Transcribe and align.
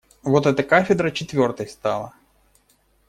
Вот 0.23 0.47
эта 0.47 0.63
кафедра 0.63 1.11
четвертой 1.11 1.67
стала. 1.67 2.15